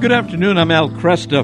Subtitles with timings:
[0.00, 0.58] Good afternoon.
[0.58, 1.40] I'm Al Kresta.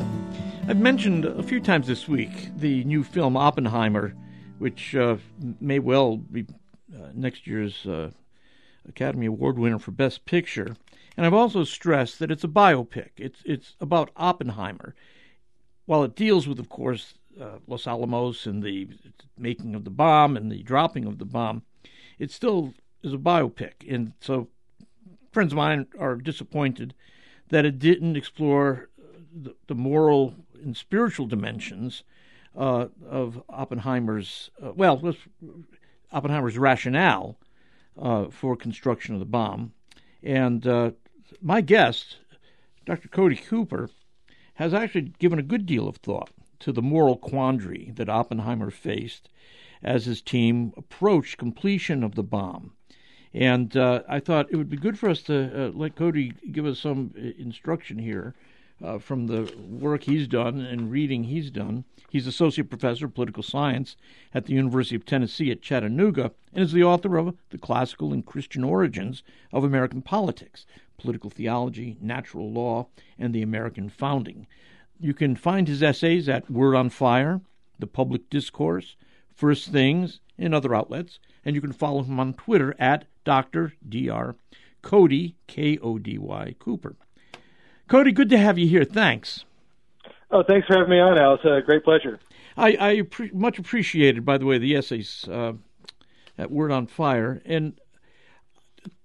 [0.68, 4.14] I've mentioned a few times this week the new film Oppenheimer,
[4.58, 5.16] which uh,
[5.60, 6.46] may well be
[6.94, 8.12] uh, next year's uh,
[8.88, 10.76] Academy Award winner for Best Picture.
[11.16, 13.10] And I've also stressed that it's a biopic.
[13.16, 14.94] It's it's about Oppenheimer.
[15.86, 18.88] While it deals with, of course, uh, Los Alamos and the
[19.36, 21.64] making of the bomb and the dropping of the bomb,
[22.20, 23.92] it still is a biopic.
[23.92, 24.46] And so,
[25.32, 26.94] friends of mine are disappointed
[27.48, 28.88] that it didn't explore
[29.34, 32.04] the, the moral and spiritual dimensions
[32.56, 35.14] uh, of Oppenheimer's uh, well,
[36.12, 37.36] Oppenheimer's rationale
[38.00, 39.72] uh, for construction of the bomb.
[40.22, 40.92] And uh,
[41.42, 42.18] my guest,
[42.86, 43.08] Dr.
[43.08, 43.90] Kody Cooper,
[44.54, 49.28] has actually given a good deal of thought to the moral quandary that Oppenheimer faced
[49.82, 52.72] as his team approached completion of the bomb.
[53.34, 56.66] And uh, I thought it would be good for us to uh, let Kody give
[56.66, 58.32] us some uh, instruction here
[58.82, 61.84] uh, from the work he's done and reading he's done.
[62.08, 63.96] He's associate professor of political science
[64.32, 68.24] at the University of Tennessee at Chattanooga and is the author of The Classical and
[68.24, 70.64] Christian Origins of American Politics,
[70.96, 72.86] Political Theology, Natural Law,
[73.18, 74.46] and the American Founding.
[75.00, 77.40] You can find his essays at Word on Fire,
[77.80, 78.94] The Public Discourse,
[79.34, 83.72] First Things, and other outlets, and you can follow him on Twitter at Dr.
[83.88, 84.36] Dr.
[84.82, 86.96] Kody, K O D Y, Cooper.
[87.88, 88.84] Kody, good to have you here.
[88.84, 89.44] Thanks.
[90.30, 91.34] Oh, thanks for having me on, Al.
[91.34, 92.18] It's a great pleasure.
[92.56, 95.54] I, I pre- much appreciated, by the way, the essays uh,
[96.36, 97.40] at Word on Fire.
[97.44, 97.78] And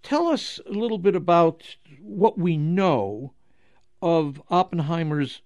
[0.03, 3.33] tell us a little bit about what we know
[4.01, 5.41] of Oppenheimer's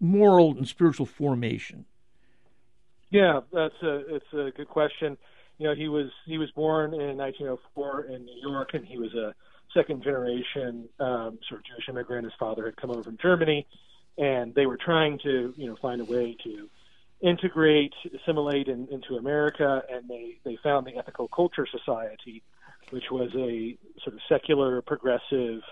[0.00, 1.84] moral and spiritual formation.
[3.10, 5.16] Yeah, that's a it's a good question.
[5.58, 9.12] You know, he was he was born in 1904 in New York, and he was
[9.14, 9.34] a
[9.74, 12.24] second generation um, sort of Jewish immigrant.
[12.24, 13.66] His father had come over from Germany,
[14.18, 16.68] and they were trying to you know find a way to
[17.20, 22.42] integrate, assimilate in, into America, and they they found the Ethical Culture Society,
[22.90, 25.62] which was a sort of secular, progressive,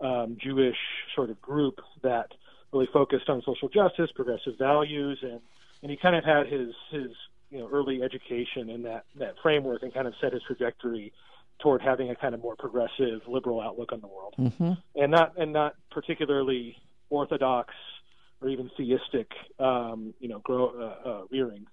[0.00, 0.76] um, Jewish
[1.14, 2.32] sort of group that
[2.72, 5.40] really focused on social justice, progressive values, and
[5.82, 7.10] and he kind of had his his
[7.50, 11.12] you know early education in that that framework and kind of set his trajectory
[11.60, 14.34] toward having a kind of more progressive liberal outlook on the world.
[14.38, 14.72] Mm-hmm.
[14.96, 16.76] and not and not particularly
[17.10, 17.74] orthodox
[18.40, 21.66] or even theistic um, you know grow uh, uh, rearing.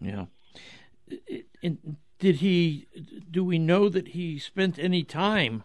[0.00, 0.26] Yeah.
[1.62, 2.86] And did he
[3.30, 5.64] do we know that he spent any time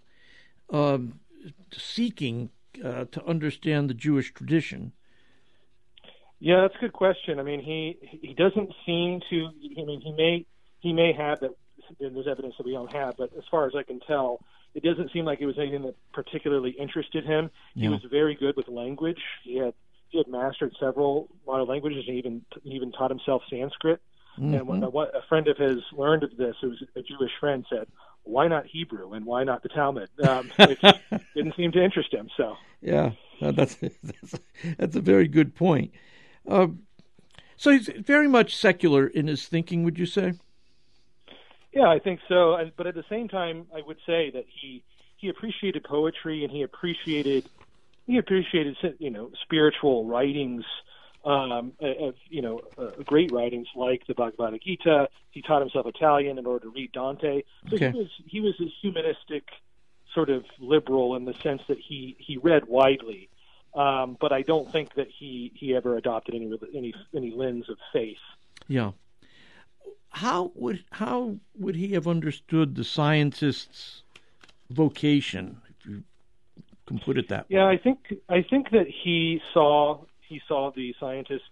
[0.72, 1.20] um,
[1.72, 2.50] seeking
[2.84, 4.94] uh, to understand the Jewish tradition
[6.40, 7.40] yeah, that's a good question.
[7.40, 9.50] I mean, he he doesn't seem to.
[9.78, 10.46] I mean, he may
[10.80, 11.52] he may have that.
[12.00, 14.42] There's evidence that we don't have, but as far as I can tell,
[14.76, 17.50] it doesn't seem like it was anything that particularly interested him.
[17.74, 19.20] He was very good with language.
[19.44, 19.74] He had
[20.10, 24.02] he had mastered several modern languages and even he even taught himself Sanskrit.
[24.56, 27.88] And when, what a friend of his learned of this, was a Jewish friend, said,
[28.24, 30.82] "Why not Hebrew and why not the Talmud?" Um, which
[31.36, 32.30] didn't seem to interest him.
[32.38, 33.12] So Yeah,
[33.52, 34.40] that's that's
[34.78, 35.92] that's a very good point.
[36.50, 36.68] Uh,
[37.56, 40.34] so he's very much secular in his thinking, would you say?
[41.74, 42.58] Yeah, I think so.
[42.78, 44.84] But at the same time, I would say that he
[45.18, 47.50] he appreciated poetry and he appreciated
[48.08, 50.64] he appreciated you know spiritual writings,
[51.26, 55.10] um, of, you know uh, great writings like the Bhagavad Gita.
[55.32, 57.44] He taught himself Italian in order to read Dante.
[57.70, 57.92] So Okay.
[57.92, 59.44] he was he was a humanistic
[60.16, 63.30] sort of liberal in the sense that he he read widely.
[63.74, 67.78] Um, but I don't think that he, he ever adopted any any any lens of
[67.94, 68.18] faith.
[68.68, 68.92] Yeah.
[70.10, 74.04] How would how would he have understood the scientist's
[74.72, 76.04] vocation, if you
[76.88, 77.58] can put it that way?
[77.58, 81.50] Yeah, I think I think that he saw he saw the scientist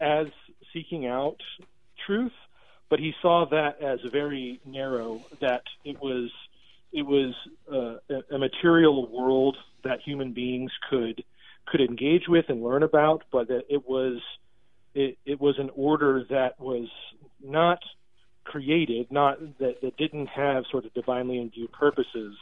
[0.00, 0.28] as
[0.72, 1.40] seeking out
[2.06, 2.32] truth,
[2.88, 5.24] but he saw that as very narrow.
[5.40, 6.30] That it was
[6.92, 7.34] it was
[7.70, 7.96] uh,
[8.30, 11.24] a material world that human beings could
[11.66, 14.20] could engage with and learn about, but that it was
[14.94, 16.88] it, it was an order that was
[17.44, 17.80] not
[18.44, 22.34] created, not that, that didn't have sort of divinely imbued purposes,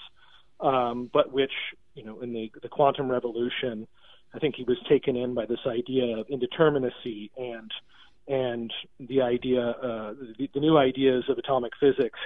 [0.61, 1.53] um, but which
[1.94, 3.87] you know in the the quantum revolution,
[4.32, 7.71] I think he was taken in by this idea of indeterminacy and
[8.26, 12.19] and the idea uh, the, the new ideas of atomic physics.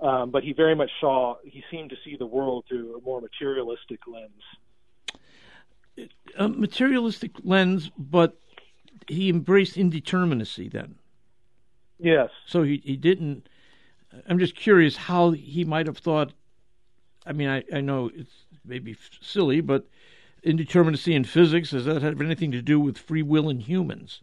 [0.00, 3.20] Um, but he very much saw he seemed to see the world through a more
[3.20, 4.42] materialistic lens.
[6.38, 8.38] A materialistic lens, but
[9.08, 10.96] he embraced indeterminacy then.
[11.98, 12.30] Yes.
[12.46, 13.48] So he, he didn't.
[14.28, 16.32] I'm just curious how he might have thought.
[17.26, 19.86] I mean, I, I know it's maybe silly, but
[20.44, 21.70] indeterminacy in physics?
[21.70, 24.22] Does that have anything to do with free will in humans?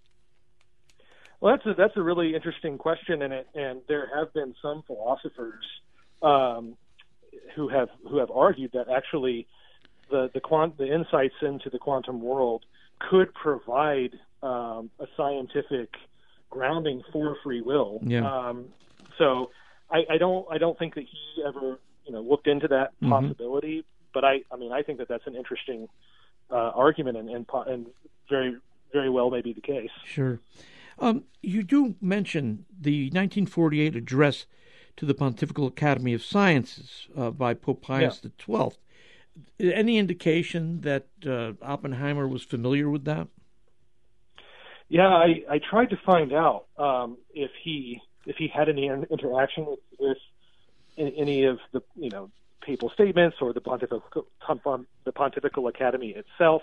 [1.40, 4.82] Well, that's a that's a really interesting question, and it and there have been some
[4.88, 5.64] philosophers
[6.24, 6.76] um,
[7.56, 9.48] who have who have argued that actually
[10.10, 12.66] the the quant the insights into the quantum world
[13.00, 14.12] could provide
[14.44, 15.90] um, a scientific
[16.50, 18.00] grounding for free will.
[18.04, 18.26] Yeah.
[18.30, 18.66] Um,
[19.18, 19.52] so
[19.92, 23.10] I, I don't I don't think that he ever you know looked into that Mhm.
[23.10, 25.88] possibility, but I I mean I think that that's an interesting
[26.52, 27.88] uh, argument and, and and
[28.30, 28.58] very
[28.94, 29.90] very well may be the case.
[30.06, 30.40] Sure.
[31.00, 34.48] Um, you do mention the 1948 address
[34.96, 38.72] to the Pontifical Academy of Sciences uh, by Pope Pius XII.
[39.60, 43.28] Any indication that uh, Oppenheimer was familiar with that?
[44.90, 49.66] Yeah, I, I tried to find out um, if he if he had any interaction
[49.66, 50.18] with, with
[50.98, 52.30] any of the you know
[52.62, 54.04] papal statements or the pontifical
[55.06, 56.62] the pontifical academy itself,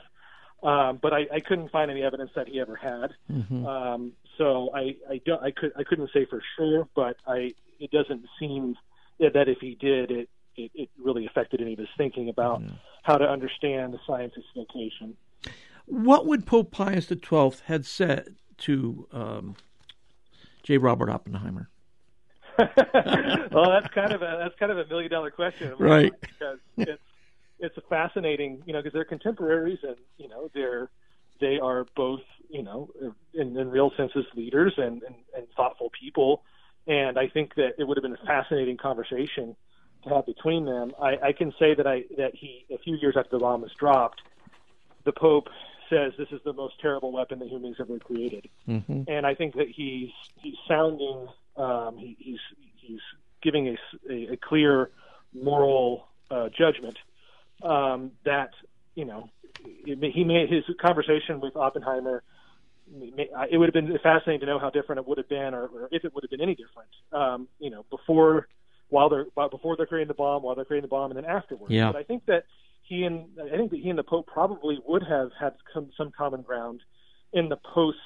[0.62, 3.10] um, but I, I couldn't find any evidence that he ever had.
[3.30, 3.66] Mhm.
[3.66, 7.90] Um, so I I don't I could I couldn't say for sure, but I it
[7.90, 8.76] doesn't seem
[9.18, 12.62] that if he did it it, it really affected any of his thinking about
[13.02, 15.16] how to understand the scientist's vocation.
[15.86, 19.56] What would Pope Pius XII had said to um,
[20.62, 20.78] J.
[20.78, 21.68] Robert Oppenheimer?
[22.58, 26.12] well, that's kind of a that's kind of a million dollar question, Right.
[26.20, 27.02] Because it's
[27.58, 30.88] it's a fascinating, you know, because they're contemporaries, and you know, they're
[31.40, 32.90] they are both, you know,
[33.32, 36.44] in, in real senses, leaders and, and and thoughtful people,
[36.86, 39.56] and I think that it would have been a fascinating conversation
[40.06, 40.92] have between them.
[41.00, 43.72] I, I can say that I that he a few years after the bomb was
[43.78, 44.20] dropped,
[45.04, 45.48] the Pope
[45.90, 49.34] says this is the most terrible weapon that humans have ever created hmm and I
[49.34, 52.38] think that he's he's sounding um, he, he's
[52.76, 53.00] he's
[53.42, 53.76] giving a,
[54.12, 54.90] a- a clear
[55.34, 56.96] moral uh, judgment
[57.62, 58.50] um, that
[58.94, 59.28] you know
[59.62, 62.22] it, he made his conversation with Oppenheimer.
[62.90, 65.88] It would have been fascinating to know how different it would have been, or, or
[65.90, 66.90] if it would have been any different.
[67.12, 68.46] Um, you know, before
[68.88, 71.24] while they're while- before they're creating the bomb, while they're creating the bomb, and then
[71.24, 71.72] afterwards.
[71.72, 71.92] Yeah.
[71.92, 72.44] But I think that
[72.82, 76.12] he and I think that he and the Pope probably would have had some, some
[76.16, 76.80] common ground
[77.32, 77.98] in the post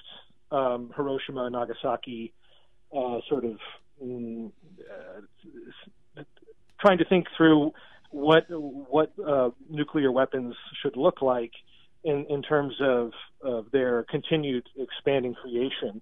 [0.51, 2.33] um, Hiroshima and Nagasaki
[2.97, 3.59] uh, sort of
[4.03, 4.51] mm,
[6.17, 6.23] uh,
[6.81, 7.73] trying to think through
[8.11, 11.53] what what uh, nuclear weapons should look like
[12.05, 13.11] in, in terms of,
[13.43, 16.01] of their continued expanding creation.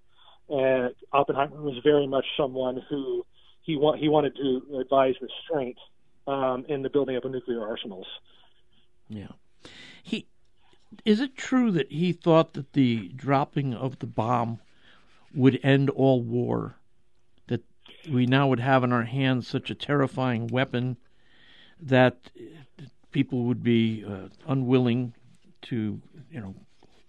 [0.49, 3.26] And Oppenheimer was very much someone who
[3.66, 5.76] he wa- he wanted to advise restraint
[6.26, 8.06] um, in the building up of nuclear arsenals.
[9.08, 9.32] Yeah.
[10.02, 10.28] He
[11.04, 14.60] is it true that he thought that the dropping of the bomb
[15.34, 16.76] would end all war?
[17.48, 17.64] That
[18.08, 20.96] we now would have in our hands such a terrifying weapon
[21.80, 22.30] that
[23.10, 25.12] people would be uh, unwilling
[25.62, 26.54] to, you know,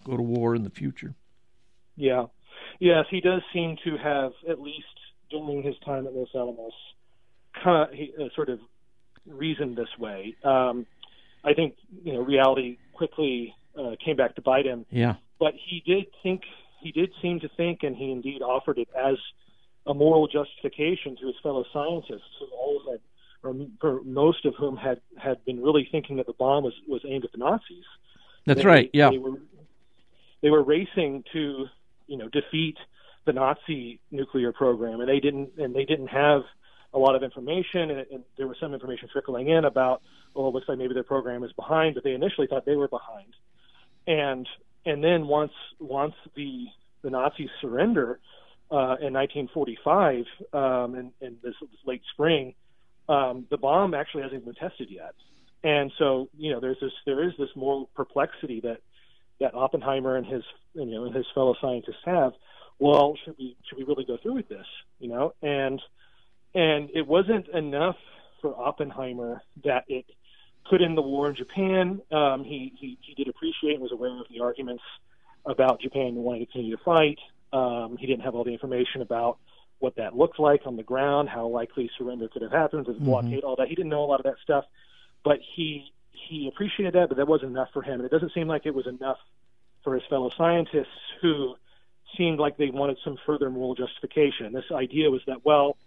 [0.03, 1.13] go to war in the future.
[1.95, 2.25] Yeah.
[2.79, 4.85] Yes, he does seem to have, at least
[5.29, 6.73] during his time at Los Alamos,
[7.63, 8.59] kind of, he, uh, sort of
[9.25, 10.35] reasoned this way.
[10.43, 10.85] Um,
[11.43, 15.15] I think, you know, reality quickly uh, came back to bite him, Yeah.
[15.39, 16.41] but he did think,
[16.81, 19.17] he did seem to think, and he indeed offered it as
[19.85, 22.99] a moral justification to his fellow scientists who all had,
[23.43, 27.23] or most of whom had, had been really thinking that the bomb was, was aimed
[27.23, 27.85] at the Nazis
[28.45, 28.89] That's right.
[28.93, 29.11] Yeah.
[29.11, 29.39] They were
[30.41, 31.65] they were racing to
[32.07, 32.77] you know defeat
[33.27, 36.41] the Nazi nuclear program, and they didn't and they didn't have
[36.93, 40.01] a lot of information, and, and there was some information trickling in about
[40.33, 42.87] well, it looks like maybe their program is behind, but they initially thought they were
[42.87, 43.33] behind,
[44.07, 44.47] and
[44.85, 46.65] and then once once the
[47.03, 48.19] the Nazis surrender
[48.71, 52.53] uh, in 1945 um, in, in this, this late spring,
[53.07, 55.13] um, the bomb actually hasn't been tested yet.
[55.63, 58.79] And so, you know, there's this there is this moral perplexity that
[59.39, 60.43] that Oppenheimer and his
[60.73, 62.33] you know and his fellow scientists have.
[62.79, 64.65] Well, should we should we really go through with this?
[64.99, 65.81] You know, and
[66.53, 67.95] and it wasn't enough
[68.41, 70.05] for Oppenheimer that it
[70.69, 72.01] could end the war in Japan.
[72.11, 74.83] Um, he, he he did appreciate and was aware of the arguments
[75.45, 77.19] about Japan wanting to continue to fight.
[77.53, 79.37] Um, he didn't have all the information about
[79.79, 83.43] what that looked like on the ground, how likely surrender could have happened, the blockade,
[83.43, 83.67] all that.
[83.67, 84.65] He didn't know a lot of that stuff,
[85.23, 87.95] but he he appreciated that, but that wasn't enough for him.
[87.95, 89.17] And it doesn't seem like it was enough
[89.83, 90.87] for his fellow scientists
[91.21, 91.55] who
[92.15, 94.53] seemed like they wanted some further moral justification.
[94.53, 95.77] This idea was that, well,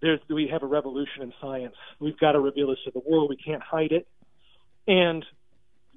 [0.00, 1.74] there's, we have a revolution in science.
[1.98, 3.28] We've got to reveal this to the world.
[3.28, 4.08] We can't hide it.
[4.86, 5.24] And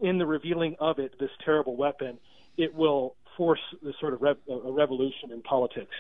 [0.02, 2.18] in the revealing of it, this terrible weapon,
[2.58, 5.96] it will force this sort of rev- a revolution in politics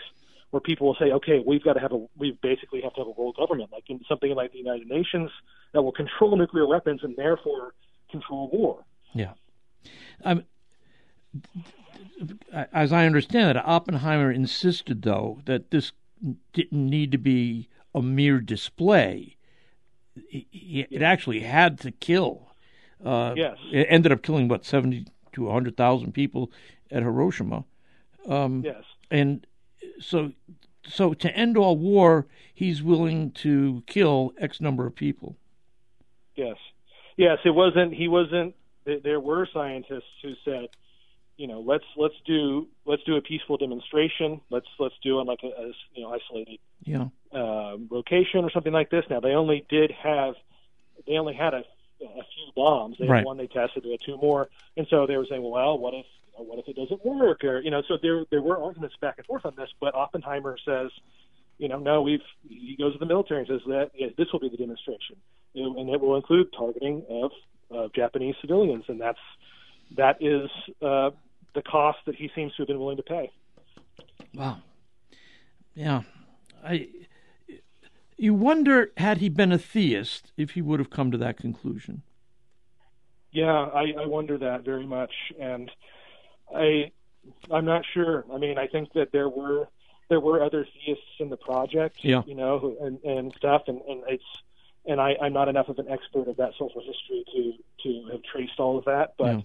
[0.51, 3.08] where people will say, okay, we've got to have a, we basically have to have
[3.08, 5.32] a world government, like in something like the United Nations,
[5.72, 7.74] that will control nuclear weapons and therefore
[8.12, 8.84] control war.
[9.13, 9.34] Yeah.
[10.24, 10.43] Um,
[12.72, 15.91] as I understand it, Oppenheimer insisted, though, that this
[16.53, 19.36] didn't need to be a mere display.
[20.15, 22.50] It actually had to kill.
[23.03, 23.57] Uh, yes.
[23.72, 26.51] It ended up killing, what, 70 to 100,000 people
[26.91, 27.65] at Hiroshima.
[28.27, 28.83] Um, yes.
[29.12, 29.45] And
[30.00, 30.31] so,
[30.88, 35.36] so to end all war, he's willing to kill X number of people.
[36.36, 36.57] Yes.
[37.17, 38.55] Yes, it wasn't, he wasn't,
[38.86, 40.69] there were scientists who said,
[41.37, 44.41] you know, let's let's do let's do a peaceful demonstration.
[44.49, 47.05] Let's let's do it like a, a you know isolated yeah.
[47.33, 49.03] uh, location or something like this.
[49.09, 50.35] Now they only did have
[51.07, 51.63] they only had a,
[52.01, 52.97] a few bombs.
[52.99, 53.17] They right.
[53.17, 55.93] had one they tested, they had two more, and so they were saying, well, what
[55.93, 56.05] if
[56.37, 57.43] you know, what if it doesn't work?
[57.43, 59.69] Or you know, so there there were arguments back and forth on this.
[59.81, 60.91] But Oppenheimer says,
[61.57, 64.39] you know, no, we've he goes to the military and says that yeah, this will
[64.39, 65.15] be the demonstration,
[65.55, 67.31] and it will include targeting of
[67.75, 69.19] uh, Japanese civilians, and that's
[69.95, 70.50] that is
[70.81, 71.12] uh,
[71.53, 73.31] the cost that he seems to have been willing to pay.
[74.33, 74.57] Wow.
[75.75, 76.01] Yeah.
[76.63, 76.88] I
[78.17, 82.03] you wonder had he been a theist if he would have come to that conclusion.
[83.31, 85.71] Yeah, I, I wonder that very much, and
[86.55, 86.91] I
[87.51, 88.23] I'm not sure.
[88.31, 89.67] I mean, I think that there were
[90.09, 92.21] there were other theists in the project, yeah.
[92.27, 94.23] you know, and, and stuff, and, and it's
[94.85, 98.21] and I, I'm not enough of an expert of that social history to to have
[98.23, 99.38] traced all of that, but.
[99.38, 99.41] Yeah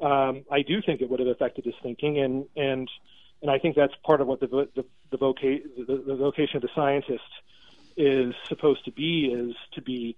[0.00, 2.88] um, I do think it would have affected his thinking, and and
[3.42, 6.62] and I think that's part of what the the the, voca- the, the vocation of
[6.62, 7.22] the scientist
[7.96, 10.16] is supposed to be is to be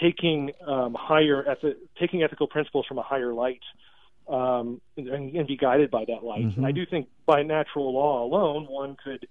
[0.00, 3.62] taking um, higher ethi- taking ethical principles from a higher light
[4.28, 6.44] um, and, and, be guided by that light.
[6.44, 6.60] Mm-hmm.
[6.60, 9.26] And I do think by natural law alone, one could,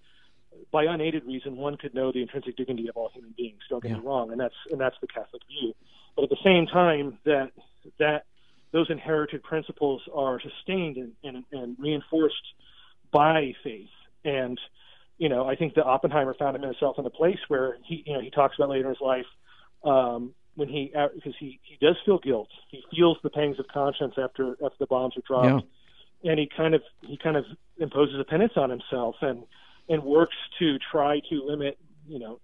[0.71, 3.61] by unaided reason, one could know the intrinsic dignity of all human beings.
[3.69, 3.97] Don't get yeah.
[3.97, 5.73] me wrong, and that's and that's the Catholic view.
[6.15, 7.51] But at the same time, that
[7.99, 8.25] that
[8.71, 12.35] those inherited principles are sustained and, and, and reinforced
[13.11, 13.89] by faith.
[14.23, 14.59] And,
[15.17, 18.21] you know, I think that Oppenheimer found himself in a place where he, you know,
[18.21, 19.25] he talks about later in his life
[19.83, 22.49] um, when he, because he, he does feel guilt.
[22.69, 25.65] He feels the pangs of conscience after after the bombs are dropped,
[26.21, 26.31] yeah.
[26.31, 27.45] and he kind of he kind of
[27.77, 29.43] imposes a penance on himself and
[29.89, 32.39] and works to try to limit, you know,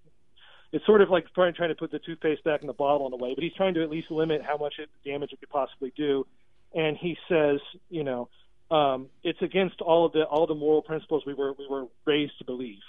[0.71, 3.13] it's sort of like trying trying to put the toothpaste back in the bottle in
[3.13, 5.49] a way, but he's trying to at least limit how much it, damage it could
[5.49, 6.25] possibly do.
[6.73, 7.59] And he says,
[7.89, 8.29] you know,
[8.69, 12.37] um, it's against all of the all the moral principles we were we were raised
[12.39, 12.79] to believe.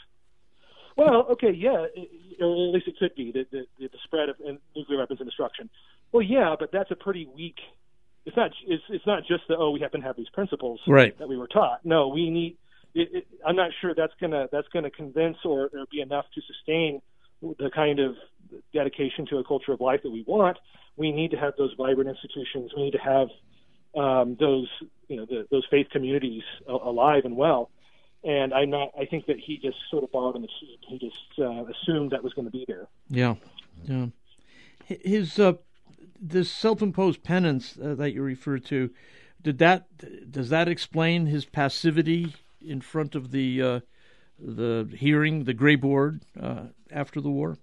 [0.97, 4.37] Well, okay, yeah, it, or at least it could be the, the, the spread of
[4.75, 5.71] nuclear weapons and destruction.
[6.11, 7.55] Well, yeah, but that's a pretty weak.
[8.27, 8.51] It's not.
[8.67, 9.59] It's it's not just that.
[9.59, 11.17] Oh, we happen to have these principles right.
[11.21, 11.85] that we were taught.
[11.85, 12.57] No, we need.
[12.95, 16.41] It, it, I'm not sure that's gonna that's gonna convince or, or be enough to
[16.41, 17.01] sustain
[17.41, 18.17] the kind of
[18.73, 20.57] dedication to a culture of life that we want,
[20.97, 22.73] we need to have those vibrant institutions.
[22.77, 23.29] We need to have
[23.97, 24.69] um, those,
[25.09, 27.71] you know, the, those faith communities alive and well.
[28.25, 28.91] And I'm not.
[28.99, 30.81] I think that he just sort of borrowed on the cheap.
[30.89, 32.89] He just uh, assumed that was going to be there.
[33.09, 33.37] Yeah,
[33.85, 34.07] yeah.
[34.85, 35.53] His uh,
[36.21, 38.91] this self-imposed penance uh, that you refer to,
[39.41, 39.87] did that
[40.33, 43.81] does that explain his passivity in front of the uh,
[44.41, 47.59] the hearing, the Gray Board uh, after the war?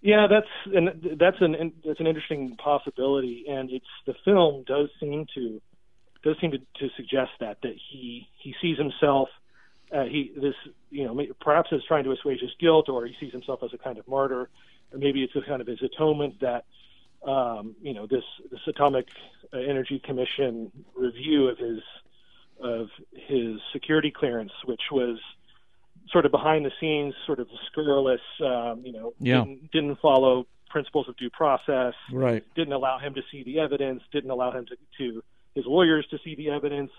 [0.00, 5.26] Yeah, that's and that's an that's an interesting possibility, and it's the film does seem
[5.34, 5.60] to
[6.22, 9.28] does seem to, to suggest that that he he sees himself
[9.92, 10.54] uh, he this
[10.90, 13.78] you know perhaps as trying to assuage his guilt, or he sees himself as a
[13.78, 14.48] kind of martyr,
[14.92, 16.64] or maybe it's a kind of his atonement that
[17.26, 19.06] um, you know this this Atomic
[19.52, 21.80] Energy Commission review of his
[22.60, 25.18] of his security clearance, which was
[26.10, 29.40] sort of behind the scenes, sort of scurrilous, um, you know, yeah.
[29.40, 32.44] didn't, didn't follow principles of due process, right?
[32.54, 35.22] Didn't allow him to see the evidence, didn't allow him to, to
[35.54, 36.90] his lawyers to see the evidence.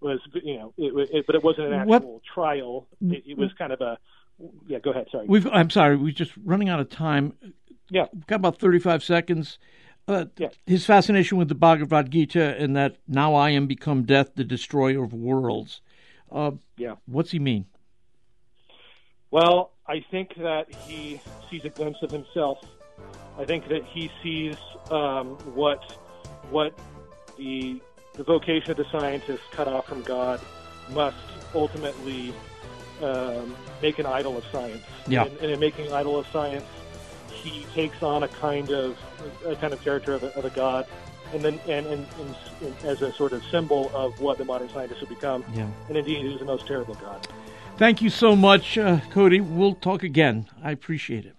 [0.00, 2.22] Was you know, it, it, but it wasn't an actual what?
[2.22, 2.86] trial.
[3.00, 3.98] It, it was kind of a
[4.66, 4.78] yeah.
[4.78, 5.06] Go ahead.
[5.10, 5.26] Sorry.
[5.26, 5.96] We've, I'm sorry.
[5.96, 7.32] We're just running out of time.
[7.88, 8.06] Yeah.
[8.12, 9.58] We've got about 35 seconds.
[10.08, 10.48] Uh, yeah.
[10.66, 15.02] His fascination with the Bhagavad Gita and that now I am become death, the destroyer
[15.02, 15.80] of worlds.
[16.30, 16.96] Uh, yeah.
[17.06, 17.66] What's he mean?
[19.30, 22.58] Well, I think that he sees a glimpse of himself.
[23.38, 24.56] I think that he sees
[24.90, 25.82] um, what
[26.50, 26.78] what
[27.36, 27.80] the
[28.14, 30.40] the vocation of the scientist cut off from God
[30.90, 31.16] must
[31.54, 32.32] ultimately
[33.02, 34.82] um, make an idol of science.
[35.06, 35.24] Yeah.
[35.24, 36.64] And, and, in making an idol of science,
[37.30, 38.96] he takes on a kind of
[39.44, 40.86] a kind of character of a, of a god,
[41.34, 42.06] and then and, and,
[42.62, 45.44] and, as a sort of symbol of what the modern scientist would become.
[45.54, 45.68] Yeah.
[45.88, 47.26] And indeed, he is the most terrible god.
[47.78, 49.40] Thank you so much, uh, Kody.
[49.46, 50.46] We'll talk again.
[50.62, 51.35] I appreciate it.